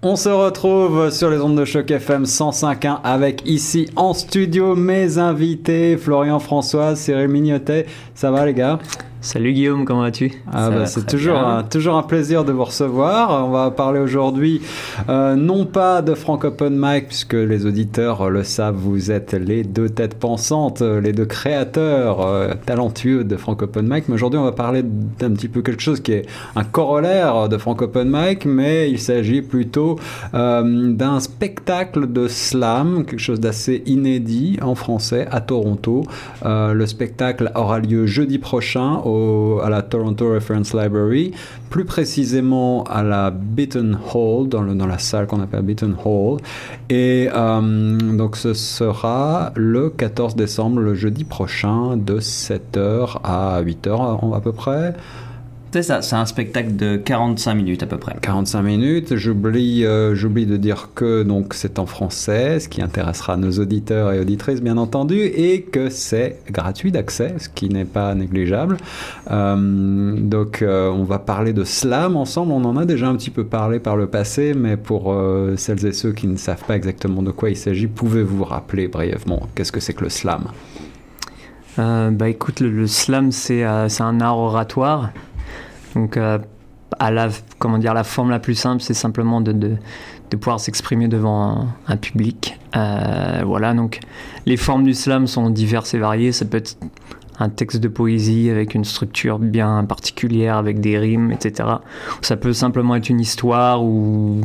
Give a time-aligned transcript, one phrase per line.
[0.00, 5.18] On se retrouve sur les ondes de choc FM 105.1 avec ici en studio mes
[5.18, 7.86] invités Florian Françoise, Cyril Mignotet.
[8.14, 8.78] Ça va les gars?
[9.20, 10.30] Salut Guillaume, comment vas-tu?
[10.52, 13.44] Ah bah, C'est toujours un, toujours un plaisir de vous recevoir.
[13.44, 14.62] On va parler aujourd'hui
[15.08, 19.64] euh, non pas de Frank Open Mic, puisque les auditeurs le savent, vous êtes les
[19.64, 24.04] deux têtes pensantes, les deux créateurs euh, talentueux de Frank Open Mic.
[24.06, 27.58] Mais aujourd'hui, on va parler d'un petit peu quelque chose qui est un corollaire de
[27.58, 29.98] Frank Open Mic, mais il s'agit plutôt
[30.34, 36.04] euh, d'un spectacle de slam, quelque chose d'assez inédit en français à Toronto.
[36.44, 39.00] le spectacle aura lieu jeudi prochain
[39.62, 41.32] à la Toronto Reference Library,
[41.70, 46.38] plus précisément à la Beaton Hall, dans, la salle qu'on appelle Beaton Hall.
[46.88, 54.34] Et euh, donc ce sera le 14 décembre, le jeudi prochain, de 7h à 8h
[54.34, 54.94] à peu près.
[55.70, 58.16] C'est ça, c'est un spectacle de 45 minutes à peu près.
[58.22, 59.16] 45 minutes.
[59.16, 64.12] J'oublie, euh, j'oublie de dire que donc c'est en français, ce qui intéressera nos auditeurs
[64.12, 68.78] et auditrices bien entendu, et que c'est gratuit d'accès, ce qui n'est pas négligeable.
[69.30, 72.52] Euh, donc euh, on va parler de slam ensemble.
[72.52, 75.14] On en a déjà un petit peu parlé par le passé, mais pour
[75.56, 79.48] celles et ceux qui ne savent pas exactement de quoi il s'agit, pouvez-vous rappeler brièvement
[79.54, 80.44] qu'est-ce que c'est que le slam?
[81.76, 85.10] Bah écoute, le, le slam c'est un art oratoire
[85.94, 86.38] donc, euh,
[86.98, 89.76] à la, comment dire, la forme la plus simple, c'est simplement de, de,
[90.30, 92.58] de pouvoir s'exprimer devant un, public.
[92.76, 94.00] Euh, voilà, donc
[94.46, 96.32] les formes du slam sont diverses et variées.
[96.32, 96.76] Ça peut être
[97.38, 101.68] un texte de poésie avec une structure bien particulière, avec des rimes, etc.
[102.20, 104.40] Ça peut simplement être une histoire ou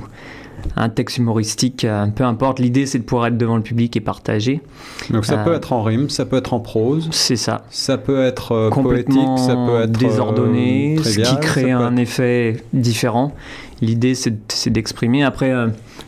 [0.75, 2.59] un texte humoristique, euh, peu importe.
[2.59, 4.61] L'idée, c'est de pouvoir être devant le public et partager.
[5.09, 7.09] Donc ça peut euh, être en rime, ça peut être en prose.
[7.11, 7.63] C'est ça.
[7.69, 12.57] Ça peut être euh, complètement poétique, ça peut être désordonné, ce qui crée un effet
[12.73, 13.33] différent.
[13.81, 15.23] L'idée, c'est d'exprimer.
[15.23, 15.51] Après,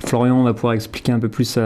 [0.06, 1.60] Florian va pouvoir expliquer un peu plus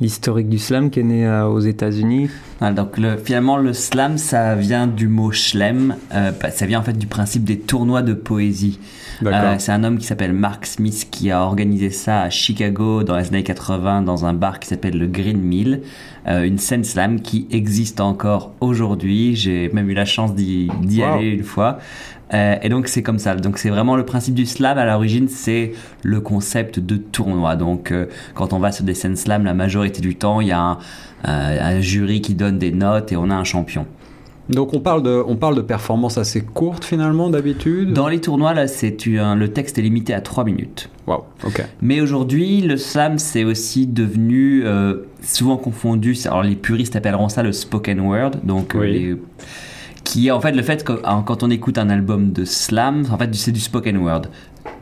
[0.00, 2.30] l'historique du slam qui est né aux États-Unis.
[2.74, 6.98] donc le, finalement le slam ça vient du mot schlem, bah, ça vient en fait
[6.98, 8.78] du principe des tournois de poésie.
[9.26, 13.16] Euh, c'est un homme qui s'appelle Mark Smith qui a organisé ça à Chicago dans
[13.16, 15.82] les années 80 dans un bar qui s'appelle le Green Mill,
[16.26, 19.36] euh, une scène slam qui existe encore aujourd'hui.
[19.36, 21.78] J'ai même eu la chance d'y aller une fois.
[22.32, 23.34] Euh, et donc c'est comme ça.
[23.34, 27.56] Donc c'est vraiment le principe du slam à l'origine, c'est le concept de tournoi.
[27.56, 27.92] Donc
[28.34, 30.78] quand on va sur des scènes slam, la majorité du temps, il y a un,
[31.24, 33.86] un jury qui donne des notes et on a un champion.
[34.50, 37.92] Donc on parle de, on parle de performances assez courtes finalement d'habitude?
[37.92, 40.90] Dans les tournois là, c'est le texte est limité à 3 minutes.
[41.06, 41.64] Wow, ok.
[41.80, 46.16] Mais aujourd'hui, le slam c'est aussi devenu euh, souvent confondu.
[46.26, 49.16] Alors les puristes appelleront ça le spoken word, donc euh,
[50.10, 50.92] qui est en fait le fait que
[51.24, 54.22] quand on écoute un album de slam, en fait c'est du spoken word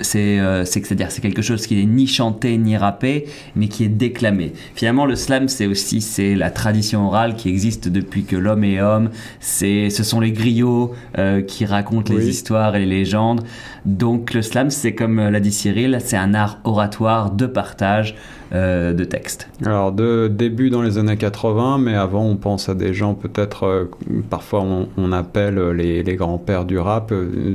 [0.00, 3.26] c'est euh, c'est-à-dire c'est quelque chose qui n'est ni chanté ni rappé
[3.56, 7.88] mais qui est déclamé finalement le slam c'est aussi c'est la tradition orale qui existe
[7.88, 9.10] depuis que l'homme est homme
[9.40, 13.42] c'est ce sont les griots euh, qui racontent les histoires et les légendes
[13.84, 18.14] donc le slam c'est comme l'a dit Cyril c'est un art oratoire de partage
[18.54, 19.46] euh, de texte.
[19.66, 23.64] Alors, de début dans les années 80, mais avant, on pense à des gens peut-être,
[23.64, 23.90] euh,
[24.30, 24.64] parfois
[24.96, 27.12] on, appelle les, les grands-pères du rap.
[27.12, 27.54] Euh,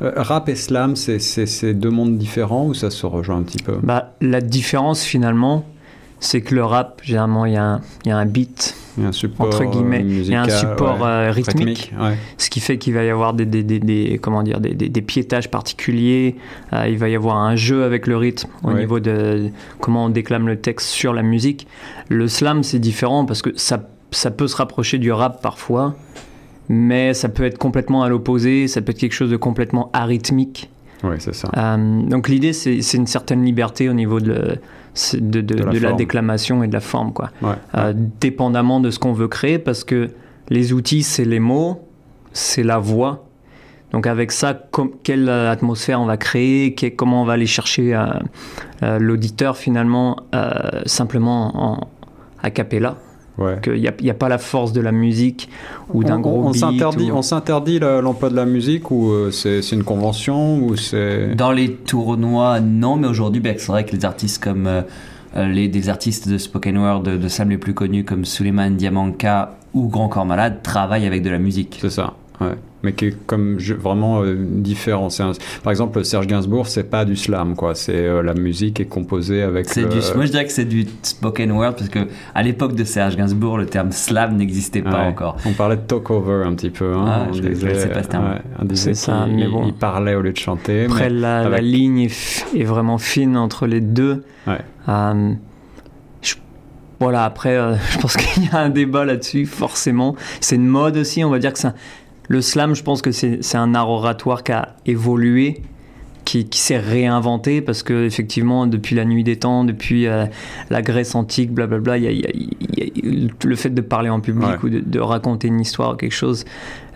[0.00, 3.76] rap et slam, c'est, deux mondes différents ou ça se rejoint un petit peu?
[3.82, 5.64] Bah, La différence finalement,
[6.20, 10.28] c'est que le rap, généralement, il y, a un beat, un support, entre guillemets, il
[10.28, 11.92] y a un support euh, rythmique,
[12.36, 15.50] ce qui fait qu'il va y avoir des, des, des, comment dire, des, des piétages
[15.50, 16.36] particuliers,
[16.74, 19.48] euh, il va y avoir un jeu avec le rythme au niveau de
[19.80, 21.66] comment on déclame le texte sur la musique.
[22.08, 25.94] Le slam, c'est différent parce que ça, ça peut se rapprocher du rap parfois,
[26.68, 30.68] mais ça peut être complètement à l'opposé, ça peut être quelque chose de complètement arythmique.
[31.02, 31.48] Oui, c'est ça.
[31.56, 34.58] Euh, donc l'idée, c'est une certaine liberté au niveau de
[35.14, 37.30] de, de, la, déclamation et de la forme, quoi.
[37.76, 40.10] Euh, dépendamment de ce qu'on veut créer, parce que
[40.48, 41.86] les outils, c'est les mots,
[42.32, 43.24] c'est la voix.
[43.92, 44.60] Donc avec ça,
[45.04, 50.16] quelle atmosphère on va créer, comment on va aller chercher euh, l'auditeur finalement
[50.86, 51.88] simplement en
[52.42, 52.96] a cappella.
[53.62, 55.48] Qu'il n'y a, a, pas la force de la musique
[55.94, 59.84] ou d'un gros on S'interdit, On s'interdit l'emploi de la musique ou euh, c'est, une
[59.84, 61.34] convention ou c'est...
[61.36, 64.66] Dans les tournois, non, mais aujourd'hui, ben, c'est vrai que les artistes comme...
[64.66, 64.82] Euh,
[65.36, 69.58] euh, les, des artistes de spoken word de, Sam les plus connus comme Suleiman Diamanka
[69.74, 71.78] ou Grand Corps Malade travaillent avec de la musique.
[71.80, 72.14] C'est ça.
[72.40, 75.08] Ouais mais qui est comme vraiment euh, différent.
[75.62, 77.74] par exemple, Serge Gainsbourg, c'est pas du slam, quoi.
[77.74, 79.68] C'est euh, la musique est composée avec.
[79.68, 82.00] C'est du, moi, je dirais que c'est du spoken word parce que
[82.34, 85.36] à l'époque de Serge Gainsbourg, le terme slam n'existait pas encore.
[85.44, 86.94] On parlait de talk over un petit peu.
[86.94, 87.04] Hein.
[87.06, 88.38] Ah, je, disait, sais pas ce terme.
[88.74, 89.66] c'est ça, mais bon.
[89.66, 90.84] Il parlait au lieu de chanter.
[90.84, 92.08] Après, la, la, ligne
[92.54, 94.24] est, vraiment fine entre les deux.
[94.46, 94.58] Ouais.
[94.88, 95.32] Euh,
[96.98, 97.58] voilà, après,
[97.92, 100.16] je pense qu'il y a un débat là-dessus, forcément.
[100.40, 101.74] C'est une mode aussi, on va dire que ça
[102.30, 105.62] le slam, je pense que c'est un art oratoire qui a évolué,
[106.24, 110.26] qui, s'est réinventé, parce que effectivement, depuis la nuit des temps, depuis euh,
[110.70, 115.00] la Grèce antique, blablabla, y y a, le fait de parler en public ou de,
[115.00, 116.44] raconter une histoire, quelque chose,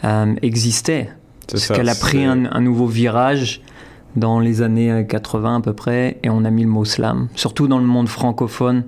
[0.04, 1.10] euh, existait.
[1.50, 3.60] Parce qu'elle a pris un, nouveau virage
[4.14, 7.26] dans les années 80 à peu près, et on a mis le mot slam.
[7.34, 8.84] Surtout dans le monde francophone,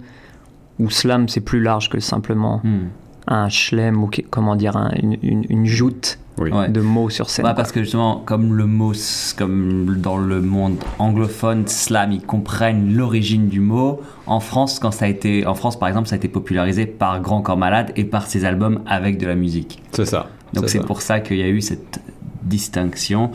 [0.79, 2.87] où slam c'est plus large que simplement hmm.
[3.27, 7.53] un chelem ou comment dire une, une, une joute de mots sur scène.
[7.57, 8.93] parce que justement, comme le mot,
[9.37, 14.01] comme dans le monde anglophone, slam, ils comprennent l'origine du mot.
[14.27, 17.21] En France, quand ça a été, en France par exemple, ça a été popularisé par
[17.21, 19.83] Grand Corps Malade et par ses albums avec de la musique.
[19.93, 20.29] C'est ça.
[20.53, 22.01] Donc c'est pour ça qu'il y a eu cette
[22.43, 23.31] distinction.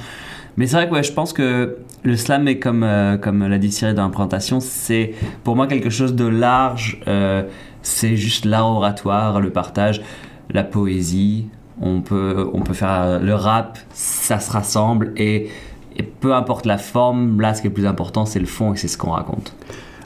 [0.57, 3.71] Mais c'est vrai que je pense que le slam est comme, euh, comme l'a dit
[3.71, 5.13] Cyril dans la présentation, c'est
[5.43, 7.01] pour moi quelque chose de large.
[7.07, 7.43] Euh,
[7.81, 10.01] c'est juste l'art oratoire, le partage,
[10.51, 11.47] la poésie,
[11.81, 15.49] on peut, on peut faire le rap, ça se rassemble et,
[16.19, 18.77] peu importe la forme, là ce qui est le plus important c'est le fond et
[18.77, 19.53] c'est ce qu'on raconte.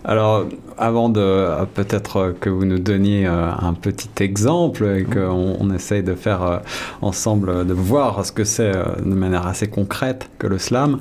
[0.08, 0.46] Alors,
[0.78, 5.74] avant de euh, peut-être que vous nous donniez euh, un petit exemple et qu'on on
[5.74, 6.58] essaye de faire euh,
[7.02, 11.00] ensemble, de voir ce que c'est de manière assez concrète que le slam,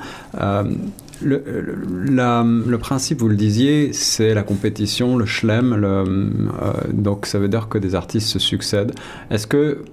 [1.23, 6.51] le, le, principe, vous le disiez, c'est la compétition, le schlem,
[6.93, 8.93] donc ça veut dire que des artistes se succèdent.
[9.31, 9.85] Est-ce que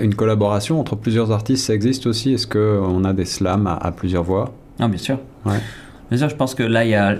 [0.00, 2.32] une collaboration entre plusieurs artistes, ça existe aussi?
[2.32, 4.52] Est-ce qu'on a des slams à, plusieurs voix?
[4.78, 5.18] Non, bien sûr.
[5.44, 7.16] Bien sûr, je pense que là, il y a,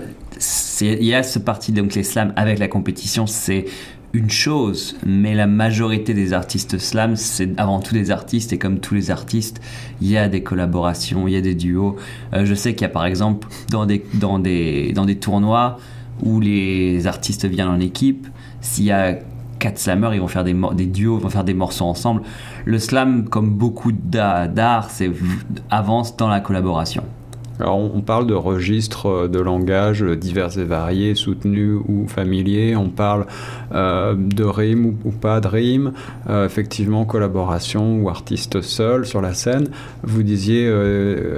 [0.81, 3.65] il y a ce parti, donc les slams avec la compétition, c'est
[4.13, 8.79] une chose, mais la majorité des artistes slams, c'est avant tout des artistes, et comme
[8.79, 9.61] tous les artistes,
[10.01, 11.95] il y a des collaborations, il y a des duos.
[12.33, 15.77] Euh, je sais qu'il y a par exemple dans des, dans, des, dans des tournois
[16.23, 18.27] où les artistes viennent en équipe,
[18.61, 19.19] s'il y a
[19.59, 22.23] quatre slammers, ils vont faire des, des duos, ils vont faire des morceaux ensemble.
[22.65, 24.47] Le slam, comme beaucoup d'art,
[25.69, 27.03] avance dans la collaboration.
[27.59, 32.75] Alors on parle de registres euh, de langage divers et variés, soutenus ou familiers.
[32.75, 33.25] On parle
[33.73, 35.91] euh, de rimes ou, pas de rimes.
[36.29, 39.67] Euh, effectivement, collaboration ou artiste seul sur la scène.
[40.03, 40.69] Vous disiez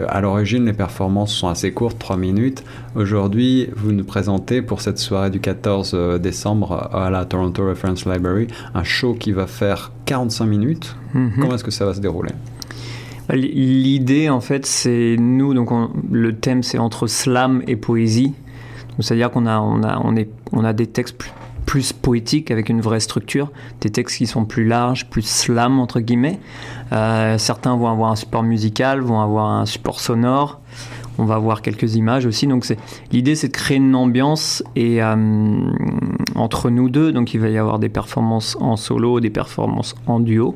[0.08, 2.64] à l'origine les performances sont assez courtes, 3 minutes.
[2.96, 8.48] Aujourd'hui, vous nous présentez pour cette soirée du 14 décembre à la Toronto Reference Library
[8.74, 10.96] un show qui va faire 45 minutes.
[11.16, 11.40] Mm-hmm.
[11.40, 12.32] Comment est-ce que ça va se dérouler?
[13.34, 15.70] L'idée, en fait, c'est nous, donc
[16.12, 18.34] le thème, c'est entre slam et poésie.
[19.00, 20.16] C'est-à-dire qu'on a, on a, on
[20.52, 21.16] on a des textes
[21.66, 23.50] plus, poétiques avec une vraie structure,
[23.80, 26.40] des textes qui sont plus larges, plus slam entre guillemets.
[26.92, 30.60] Euh, certains vont avoir un support musical, vont avoir un support sonore.
[31.18, 32.48] On va avoir quelques images aussi.
[32.48, 32.66] Donc
[33.12, 35.16] l'idée, c'est de créer une ambiance et euh,
[36.42, 37.12] entre nous deux.
[37.12, 40.56] Donc il va y avoir des performances en solo, des performances en duo.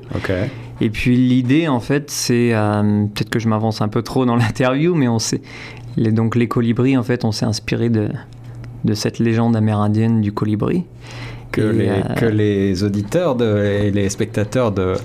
[0.82, 4.36] Et puis l'idée, en fait, c'est euh, peut-être que je m'avance un peu trop dans
[4.36, 5.42] l'interview, mais on sait
[5.98, 8.10] les, donc les colibris, en fait, on s'est inspiré de
[8.86, 10.86] de cette légende amérindienne du colibri
[11.56, 14.96] que, les, euh, que les auditeurs de, et les spectateurs de,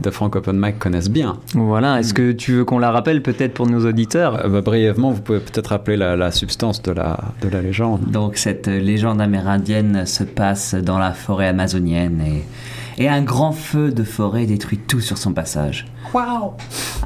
[0.00, 1.36] de Frank Open Mic connaissent bien.
[1.54, 4.44] Voilà, est-ce que tu veux qu'on la rappelle peut-être pour nos auditeurs?
[4.44, 8.10] Euh, bah, Brièvement, vous pouvez peut-être rappeler la, la, substance de la, de la légende.
[8.10, 13.90] Donc cette légende amérindienne se passe dans la forêt amazonienne et, et un grand feu
[13.90, 15.86] de forêt détruit tout sur son passage.
[16.14, 16.52] Waouh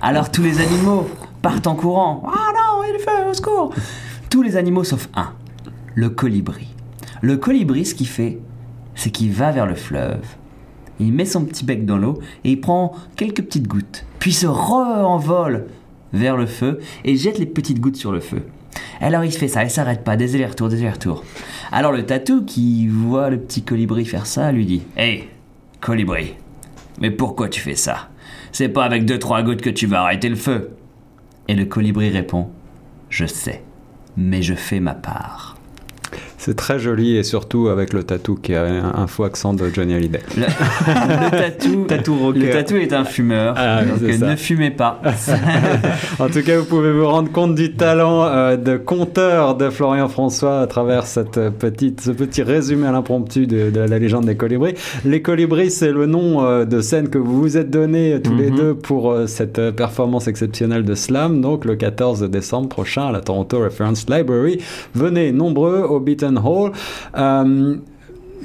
[0.00, 1.10] Alors tous les animaux
[1.42, 2.22] partent en courant.
[2.26, 3.74] Ah non, il y a du feu, au secours
[4.30, 5.30] Tous les animaux sauf un,
[5.96, 6.68] le colibri.
[7.20, 8.38] Le colibri, ce qu'il fait,
[8.94, 10.24] c'est qu'il va vers le fleuve,
[11.00, 14.46] il met son petit bec dans l'eau et il prend quelques petites gouttes, puis se
[14.46, 15.66] re-envole
[16.12, 18.42] vers le feu et jette les petites gouttes sur le feu.
[19.00, 21.24] Alors il fait ça, il s'arrête pas, des allers-retours, des allers-retours.
[21.72, 25.28] Alors le tatou qui voit le petit colibri faire ça lui dit Hé,
[25.80, 26.34] colibri,
[27.00, 28.10] mais pourquoi tu fais ça?
[28.52, 30.76] C'est pas avec deux trois gouttes que tu vas arrêter le feu.
[31.48, 32.48] Et le colibri répond
[33.08, 33.64] Je sais,
[34.16, 35.56] mais je fais ma part.
[36.44, 39.94] C'est très joli et surtout avec le tatou qui a un, faux accent de Johnny
[39.94, 40.18] Hallyday.
[40.36, 45.00] Le, tatou, tatou le tatou est un fumeur, ah, donc ne fumez pas.
[46.18, 50.08] en tout cas, vous pouvez vous rendre compte du talent euh, de conteur de Florian
[50.08, 54.74] François à travers cette petite, ce petit résumé à l'impromptu de, la légende des colibris.
[55.04, 58.50] Les colibris, c'est le nom euh, de scène que vous vous êtes donné tous les
[58.50, 58.56] mhm.
[58.56, 63.20] deux pour euh, cette performance exceptionnelle de Slam, donc le 14 décembre prochain à la
[63.20, 64.58] Toronto Reference Library.
[64.96, 66.00] Venez nombreux au
[66.36, 66.72] Hall.
[67.16, 67.76] Euh,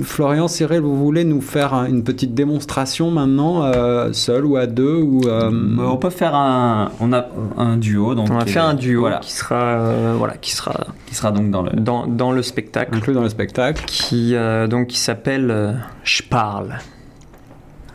[0.03, 4.95] Florian, Cyril, vous voulez nous faire une petite démonstration maintenant, euh, seul ou à deux
[4.95, 7.25] ou euh, On peut faire un, on a
[7.57, 9.17] un duo, donc on va faire un duo voilà.
[9.17, 13.13] qui sera, voilà, qui sera, qui sera donc dans le dans, dans le spectacle, inclus
[13.13, 14.35] dans le spectacle, qui
[14.69, 16.77] donc qui s'appelle Je parle.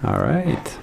[0.02, 0.80] right.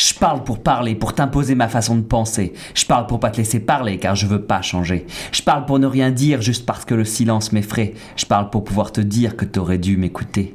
[0.00, 2.54] Je parle pour parler, pour t'imposer ma façon de penser.
[2.74, 5.06] Je parle pour pas te laisser parler car je veux pas changer.
[5.30, 7.92] Je parle pour ne rien dire juste parce que le silence m'effraie.
[8.16, 10.54] Je parle pour pouvoir te dire que t'aurais dû m'écouter.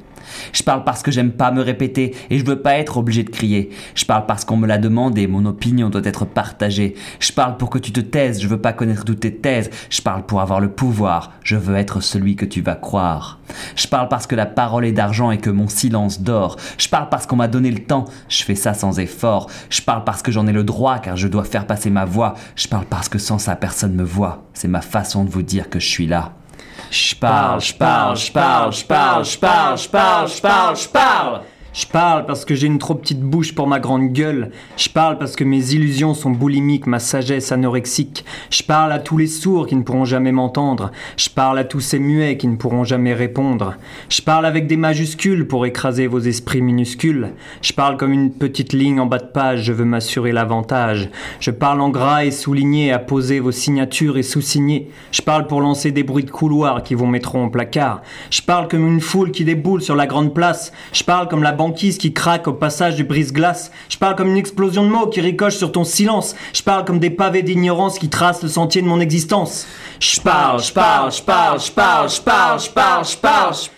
[0.53, 3.29] Je parle parce que j'aime pas me répéter et je veux pas être obligé de
[3.29, 3.69] crier.
[3.95, 6.95] Je parle parce qu'on me l'a demandé, mon opinion doit être partagée.
[7.19, 9.69] Je parle pour que tu te taises, je veux pas connaître toutes tes thèses.
[9.89, 13.39] Je parle pour avoir le pouvoir, je veux être celui que tu vas croire.
[13.75, 16.57] Je parle parce que la parole est d'argent et que mon silence dort.
[16.77, 19.49] Je parle parce qu'on m'a donné le temps, je fais ça sans effort.
[19.69, 22.35] Je parle parce que j'en ai le droit car je dois faire passer ma voix.
[22.55, 24.43] Je parle parce que sans ça personne me voit.
[24.53, 26.33] C'est ma façon de vous dire que je suis là.
[26.89, 31.41] Je parle, je parle, je parle, je parle, je parle,
[31.75, 34.51] je parle, parce que j'ai une trop petite bouche pour ma grande gueule.
[34.77, 38.23] Je parle parce que mes illusions sont boulimiques, ma sagesse anorexique.
[38.49, 40.91] Je parle à tous les sourds qui ne pourront jamais m'entendre.
[41.17, 43.75] Je parle à tous ces muets qui ne pourront jamais répondre.
[44.07, 47.31] Je parle avec des majuscules pour écraser vos esprits minuscules.
[47.61, 51.09] Je parle comme une petite ligne en bas de page, je veux m'assurer l'avantage.
[51.41, 54.89] Je parle en gras et souligné à poser vos signatures et sous-signer.
[55.11, 58.01] Je parle pour lancer des bruits de couloir qui vous mettront au placard.
[58.29, 60.71] Je parle comme une foule qui déboule sur la grande place.
[60.93, 63.71] Je parle comme la qui craque au passage du brise-glace.
[63.89, 66.35] Je parle comme une explosion de mots qui ricoche sur ton silence.
[66.53, 69.67] Je parle comme des pavés d'ignorance qui tracent le sentier de mon existence.
[69.99, 73.05] Je parle, je parle, je parle, je parle, je parle, je parle.
[73.05, 73.74] Je parle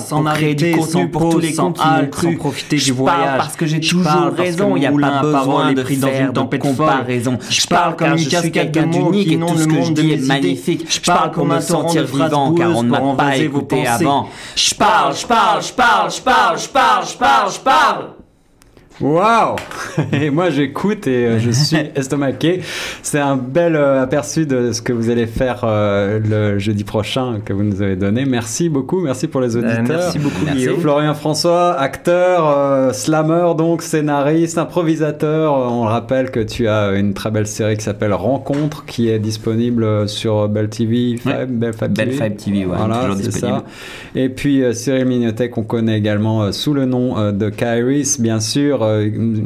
[0.00, 1.72] sans arrêter, du contenu pour tous les n'ont
[2.10, 2.36] cru.
[2.36, 3.38] profiter du voyage.
[3.38, 4.76] parce que j'ai toujours raison.
[4.76, 7.38] Il n'y a pas besoin de pris dans une tempête comparaison.
[7.48, 10.86] Je parle comme une casquette d'unique et tout ce que je dis est magnifique.
[10.88, 14.28] Je parle comme un sentir vivant car on ne m'a pas écouté avant.
[14.56, 18.17] Je parle, je parle, je parle, je parle, je parle, je parle, je parle.
[19.00, 19.54] Waouh
[20.12, 22.62] Et moi j'écoute et euh, je suis estomaqué.
[23.02, 27.38] C'est un bel euh, aperçu de ce que vous allez faire euh, le jeudi prochain
[27.44, 28.24] que vous nous avez donné.
[28.24, 29.84] Merci beaucoup, merci pour les auditeurs.
[29.86, 30.80] merci beaucoup Guillaume.
[30.80, 35.52] Florian François, acteur, slammer donc, scénariste, improvisateur.
[35.52, 40.08] On rappelle que tu as une très belle série qui s'appelle Rencontre qui est disponible
[40.08, 41.16] sur Bell TV,
[41.48, 42.18] Bell Fab TV.
[42.18, 43.58] Bell TV, ouais, voilà, toujours disponible.
[43.58, 44.20] Ça.
[44.20, 48.87] Et puis Cyril Mignotet qu'on connaît également sous le nom de Kairis, bien sûr euh,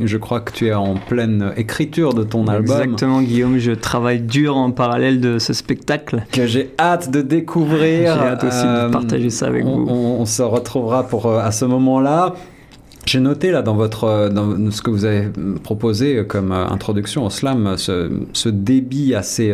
[0.05, 2.81] je crois que tu es en pleine écriture de ton album.
[2.83, 3.59] Exactement, Guillaume.
[3.59, 6.25] Je travaille dur en parallèle de ce spectacle.
[6.33, 8.15] Que j'ai hâte de découvrir.
[8.15, 9.87] J'ai hâte aussi de euh, partager ça avec vous.
[9.89, 12.35] On, se retrouvera pour, euh, à ce moment-là.
[13.13, 15.29] J'ai noté là dans votre dans ce que vous avez
[15.63, 19.53] proposé comme introduction au slam ce, débit assez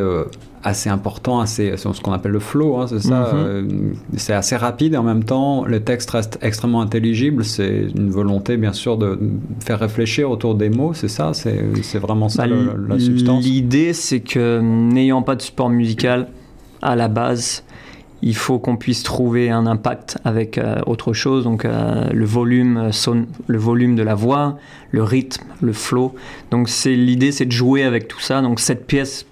[0.63, 3.33] assez important, assez, ce qu'on appelle le flow, hein, c'est ça.
[3.33, 3.35] Mhm.
[3.35, 3.69] Euh,
[4.17, 7.45] c'est assez rapide et en même temps, le texte reste extrêmement intelligible.
[7.45, 9.19] C'est une volonté, bien sûr, de
[9.65, 12.55] faire réfléchir autour des mots, c'est ça C'est vraiment ça bah,
[12.89, 13.45] la substance?
[13.45, 16.29] L'idée, c'est que n'ayant pas de support musical
[16.83, 17.65] à la base,
[18.23, 22.91] il faut qu'on puisse trouver un impact avec euh, autre chose, donc euh, le volume,
[22.93, 24.59] son, le volume de la voix,
[24.91, 26.15] le rythme, le flow.
[26.51, 28.43] Donc c'est l'idée, c'est de jouer avec tout ça.
[28.43, 29.27] Donc cette pièce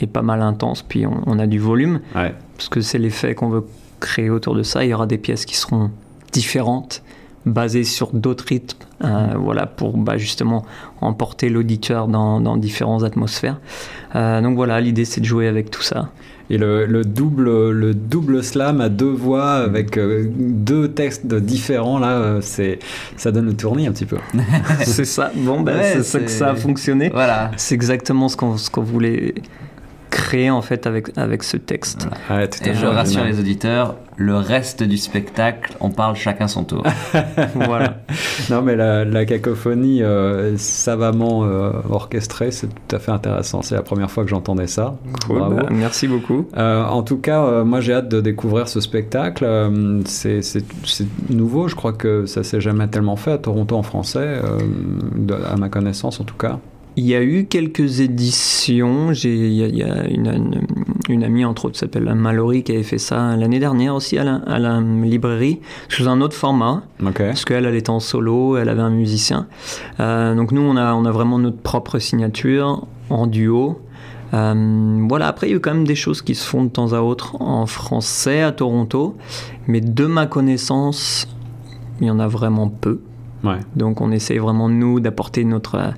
[0.00, 3.66] est pas mal intense, puis on, a du volume, parce que c'est l'effet qu'on veut
[4.00, 4.84] créer autour de ça.
[4.84, 5.90] Il y aura des pièces qui seront
[6.32, 7.02] différentes,
[7.46, 10.64] basées sur d'autres rythmes, euh, voilà, pour bah, justement
[11.00, 13.60] emporter l'auditeur dans, dans, différentes atmosphères.
[14.14, 16.10] Euh, donc voilà, l'idée c'est de jouer avec tout ça.
[16.50, 22.40] Et le, double, le double slam à deux voix avec euh, deux textes différents, là,
[22.40, 22.80] c'est,
[23.16, 24.18] ça donne le tournis un petit peu.
[24.82, 25.30] c'est ça.
[25.36, 27.10] Bon, ben, c'est ça que ça a fonctionné.
[27.10, 27.52] Voilà.
[27.56, 29.34] C'est exactement ce qu'on, ce qu'on voulait
[30.30, 32.06] créé en fait avec, avec ce texte.
[32.64, 36.84] Et je rassure les auditeurs, le reste du spectacle, on parle chacun son tour.
[37.56, 37.96] voilà.
[38.48, 43.62] Non mais la, cacophonie euh, savamment euh, orchestrée, c'est tout à fait intéressant.
[43.62, 44.94] C'est la première fois que j'entendais ça.
[45.28, 45.56] Bravo.
[45.56, 46.46] Bah, merci beaucoup.
[46.56, 49.44] Euh, en tout cas, moi j'ai hâte de découvrir ce spectacle.
[50.04, 50.40] c'est
[51.28, 54.40] nouveau, je crois que ça s'est jamais tellement fait à Toronto en français,
[55.50, 56.60] à ma connaissance en tout cas.
[56.96, 59.12] Il y a eu quelques éditions.
[59.12, 60.66] Il y, a, une,
[61.08, 64.80] une amie entre autres s'appelle Mallory qui avait fait ça l'année dernière aussi à la,
[64.80, 66.82] librairie sous un autre format.
[67.28, 69.46] Parce qu'elle elle était en solo elle avait un musicien.
[69.98, 73.80] Euh, donc nous on a on a vraiment notre propre signature en duo.
[74.32, 76.68] Euh, voilà, après, il y a eu quand même des choses qui se font de
[76.68, 79.16] temps à autre en français à Toronto,
[79.66, 81.26] mais de ma connaissance,
[82.00, 83.00] il y en a vraiment peu.
[83.74, 85.94] Donc on essaye vraiment, nous, d'apporter notre,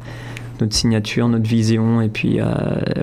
[0.62, 2.47] notre signature, notre vision, et puis euh,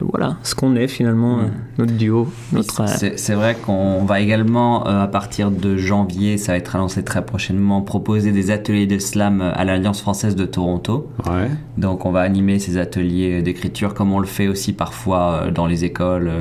[0.01, 1.41] voilà, ce qu'on est finalement, mm.
[1.41, 1.47] euh,
[1.77, 2.27] notre duo.
[2.53, 7.03] Notre, euh, c'est vrai qu'on va également, à partir de janvier, ça va être annoncé
[7.03, 11.11] très prochainement, proposer des ateliers de slam à l'Alliance française de Toronto.
[11.25, 11.49] Ouais.
[11.77, 15.83] Donc on va animer ces ateliers d'écriture comme on le fait aussi parfois dans les
[15.83, 16.31] écoles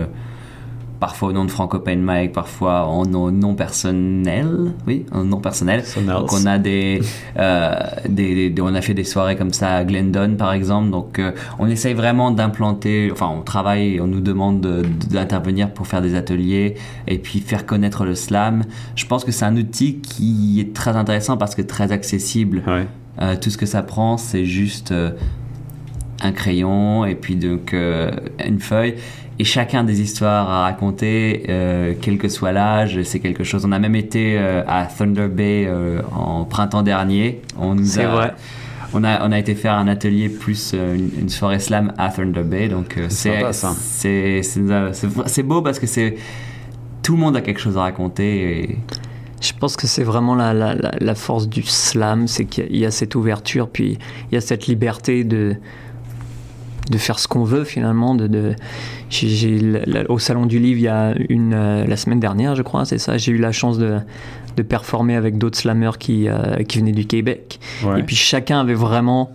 [1.00, 5.84] parfois au nom de Franco Pain Mike, parfois en nom personnel, oui, en nom personnel.
[6.06, 7.00] Donc on a des,
[7.38, 7.72] euh,
[8.08, 10.90] des, on a fait des soirées comme ça à Glendon par exemple.
[10.90, 14.60] Donc euh, on essaye vraiment d'implanter, enfin on travaille, on nous demande
[15.08, 16.74] d'intervenir pour faire des ateliers
[17.06, 18.64] et puis faire connaître le slam.
[18.96, 22.62] Je pense que c'est un outil qui est très intéressant parce que très accessible.
[23.20, 24.94] Euh, tout ce que ça prend, c'est juste
[26.20, 28.96] un crayon et puis donc une feuille
[29.38, 33.64] et chacun des histoires à raconter, euh, quel que soit l'âge, c'est quelque chose.
[33.64, 37.42] On a même été euh, à Thunder Bay euh, en printemps dernier.
[37.56, 38.34] On c'est vrai.
[38.94, 42.68] On a, on a été faire un atelier plus une, soirée slam à Thunder Bay.
[42.68, 46.16] Donc c'est, c'est, c'est, beau parce que c'est
[47.02, 48.62] tout le monde a quelque chose à raconter.
[48.62, 48.78] Et...
[49.42, 52.90] Je pense que c'est vraiment la, la, la, force du slam, c'est qu'il y a
[52.90, 53.98] cette ouverture, puis
[54.30, 55.56] il y a cette liberté de
[56.90, 58.14] de faire ce qu'on veut finalement.
[58.14, 58.54] De, de
[59.10, 59.60] j'ai,
[60.08, 62.98] au salon du livre, il y a une euh, la semaine dernière, je crois, c'est
[62.98, 63.16] ça.
[63.18, 63.98] J'ai eu la chance de,
[64.56, 67.60] de performer avec d'autres slammers qui, euh, qui venaient du Québec.
[67.96, 69.30] Et puis chacun avait vraiment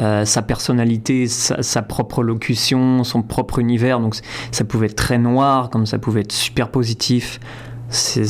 [0.00, 4.00] euh, sa personnalité, sa, sa, propre locution, son propre univers.
[4.00, 4.16] Donc
[4.52, 7.40] ça pouvait être très noir, comme ça pouvait être super positif
[7.90, 8.26] c'est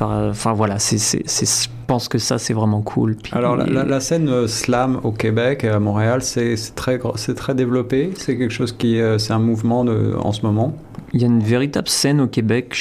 [0.00, 3.16] enfin voilà c'est je pense que ça c'est vraiment cool.
[3.32, 8.12] Alors la, scène euh, slam au Québec et à Montréal c'est très c'est très développé.
[8.16, 10.74] C'est quelque chose qui euh, c'est un mouvement de, en ce moment.
[11.12, 12.74] Il y a une véritable scène au Québec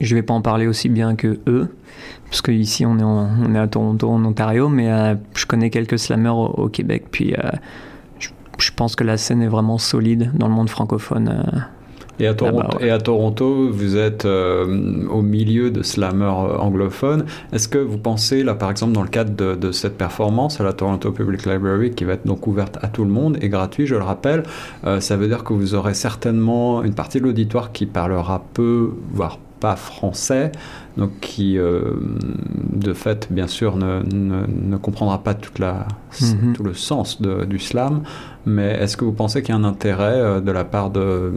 [0.00, 1.68] je, ne vais pas en parler aussi bien que eux
[2.26, 5.70] parce que ici on est on est à Toronto en Ontario mais euh, je connais
[5.70, 7.34] quelques slammers au, Québec puis
[8.18, 8.28] je,
[8.58, 11.66] je, pense que la scène est vraiment solide dans le monde francophone
[12.20, 17.24] et à, Toronto, et à Toronto, vous êtes euh, au milieu de slammers anglophones.
[17.52, 20.72] Est-ce que vous pensez, là par exemple, dans le cadre de, cette performance à la
[20.72, 23.94] Toronto Public Library, qui va être donc ouverte à tout le monde et gratuit, je
[23.94, 24.42] le rappelle,
[24.84, 28.90] euh, ça veut dire que vous aurez certainement une partie de l'auditoire qui parlera peu,
[29.12, 30.52] voire pas français,
[30.96, 31.94] donc qui, euh,
[32.72, 35.86] de fait, bien sûr, ne, ne, comprendra pas toute la,
[36.20, 36.54] mhm.
[36.54, 38.02] tout le sens de, du slam.
[38.46, 41.32] Mais est-ce que vous pensez qu'il y a un intérêt euh, de la part de,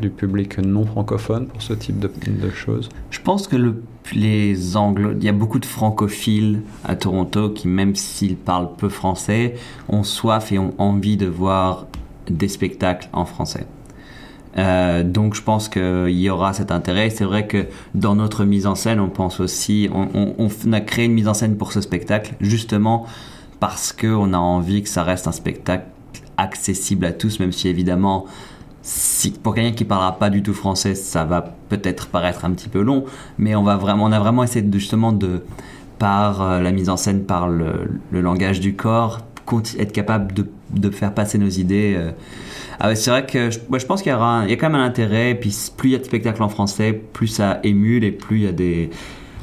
[0.00, 2.88] du public non francophone pour ce type de, de choses?
[3.10, 3.82] Je pense que le,
[4.14, 5.12] les Anglo...
[5.16, 9.54] il y a beaucoup de francophiles à Toronto qui, même s'ils parlent peu français,
[9.88, 11.86] ont soif et ont envie de voir
[12.28, 13.66] des spectacles en français.
[14.56, 17.10] Euh, donc je pense qu'il y aura cet intérêt.
[17.10, 21.12] C'est vrai que dans notre mise en scène, on pense aussi, on, a créé une
[21.12, 23.06] mise en scène pour ce spectacle justement
[23.60, 25.86] parce qu'on a envie que ça reste un spectacle
[26.36, 28.26] accessible à tous, même si évidemment,
[29.42, 32.80] pour quelqu'un qui parlera pas du tout français, ça va peut-être paraître un petit peu
[32.80, 33.04] long,
[33.36, 35.42] mais on va vraiment, on a vraiment essayé de, justement de
[35.98, 39.20] par euh, la mise en scène, par le, langage du corps,
[39.78, 41.94] être capable de, de faire passer nos idées.
[41.96, 42.10] Euh,
[42.80, 44.80] ah c'est vrai que je, je pense qu'il y, aura il y a quand même
[44.80, 45.30] un intérêt.
[45.30, 48.38] Et puis plus il y a de spectacles en français, plus ça émule et plus
[48.38, 48.90] il y a des.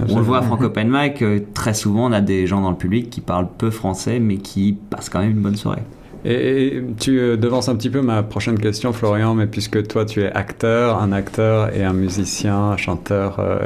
[0.09, 2.75] On le voit à Franco Open Mic, très souvent on a des gens dans le
[2.75, 5.83] public qui parlent peu français mais qui passent quand même une bonne soirée.
[6.25, 10.23] Et, tu euh, devances un petit peu ma prochaine question, Florian, mais puisque toi tu
[10.23, 13.59] es acteur, un acteur et un musicien, un chanteur, euh,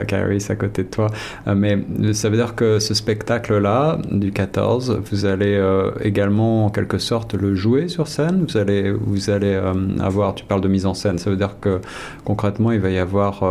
[0.50, 1.08] à côté de toi,
[1.48, 1.80] euh, mais
[2.14, 7.34] ça veut dire que ce spectacle-là, du 14, vous allez euh, également en quelque sorte
[7.34, 8.46] le jouer sur scène?
[8.48, 9.60] Vous allez, vous allez
[10.00, 11.80] avoir, tu parles de mise en scène, ça veut dire que
[12.26, 13.44] concrètement il va y avoir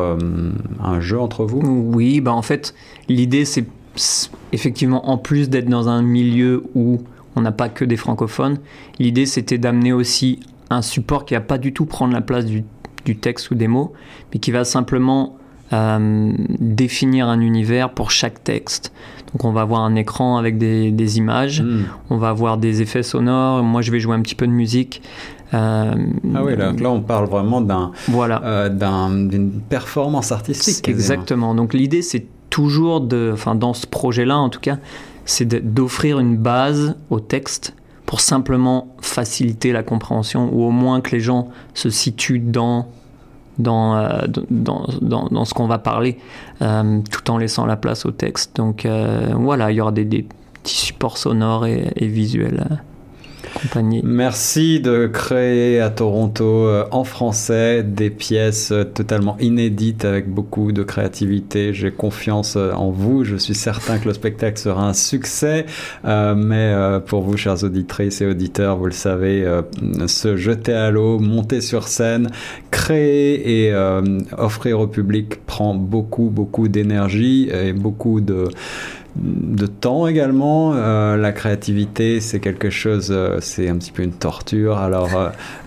[0.82, 1.60] un jeu entre vous?
[1.64, 2.74] Oui, bah en fait
[3.08, 3.64] l'idée c'est
[4.52, 7.00] effectivement en plus d'être dans un milieu où
[7.38, 8.58] on n'a pas que des francophones.
[8.98, 12.64] L'idée, c'était d'amener aussi un support qui va pas du tout prendre la place du,
[13.22, 13.94] texte ou des mots,
[14.32, 15.38] mais qui va simplement
[15.72, 18.92] euh, définir un univers pour chaque texte.
[19.32, 21.84] Donc on va avoir un écran avec des, images, hmm.
[22.10, 25.00] on va avoir des effets sonores, moi je vais jouer un petit peu de musique.
[25.54, 25.94] Euh,
[26.34, 28.42] ah oui, là, on parle vraiment d'un, voilà.
[28.44, 30.86] Euh, d'une performance artistique.
[30.86, 31.54] Exactement.
[31.54, 34.76] Donc l'idée c'est toujours de, enfin dans ce projet-là en tout cas,
[35.28, 37.74] c'est d'offrir une base au texte
[38.06, 42.88] pour simplement faciliter la compréhension ou au moins que les gens se situent dans,
[43.58, 46.16] dans, dans, dans, dans, ce qu'on va parler,
[46.58, 48.56] tout en laissant la place au texte.
[48.56, 48.88] Donc
[49.34, 50.26] voilà, il y aura des, des
[50.62, 52.80] petits supports sonores et visuels
[54.04, 60.72] Merci de créer à Toronto euh, en français des pièces euh, totalement inédites avec beaucoup
[60.72, 61.74] de créativité.
[61.74, 63.24] J'ai confiance euh, en vous.
[63.24, 65.66] Je suis certain que le spectacle sera un succès.
[66.04, 66.74] mais
[67.06, 69.44] pour vous, chers auditrices et auditeurs, vous le savez,
[70.06, 72.30] se jeter à l'eau, monter sur scène,
[72.70, 73.74] créer et
[74.36, 78.48] offrir au public prend beaucoup, beaucoup d'énergie et beaucoup de
[79.16, 80.72] de temps également.
[80.74, 84.78] Euh, la créativité, c'est quelque chose, euh, c'est un petit peu une torture.
[84.78, 85.10] Alors,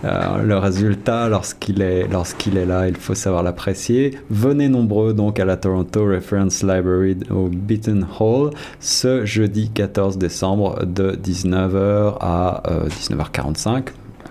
[0.04, 4.18] euh, le résultat, lorsqu'il est, est là, il faut savoir l'apprécier.
[4.30, 8.50] Venez nombreux donc à la Toronto Reference Library au Beaton Hall
[8.80, 13.88] ce jeudi 14 décembre de 19h à 19h45.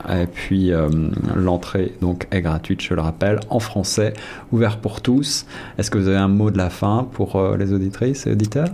[0.10, 0.71] Et puis
[1.36, 4.13] l'entrée donc est gratuite, je le rappelle, en français,
[4.52, 5.45] ouvert pour tous.
[5.78, 8.69] Est-ce que vous avez un mot de la fin pour les auditrices et auditeurs?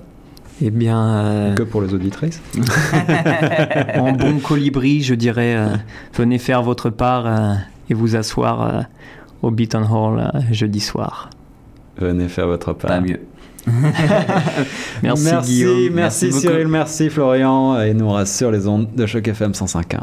[0.61, 1.25] Eh bien.
[1.25, 2.41] Euh, que pour les auditrices
[3.95, 5.75] En bon colibri, je dirais euh,
[6.15, 7.53] venez faire votre part euh,
[7.89, 8.85] et vous asseoir
[9.41, 11.29] au Beaton Hall jeudi soir.
[11.97, 12.89] Venez faire votre part.
[12.89, 13.21] Pas mieux.
[15.03, 15.93] merci, merci, Guillaume.
[15.93, 17.81] Merci, merci Cyril, merci Florian.
[17.81, 19.99] Et nous sur les ondes de Choc FM 105.1.